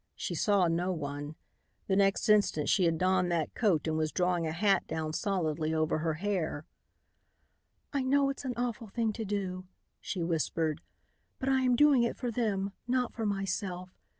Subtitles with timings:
[0.15, 1.35] She saw no one.
[1.85, 5.75] The next instant she had donned that coat and was drawing a hat down solidly
[5.75, 6.65] over her hair.
[7.93, 9.65] "I know it's an awful thing to do,"
[9.99, 10.81] she whispered,
[11.37, 13.91] "but I am doing it for them, not for myself.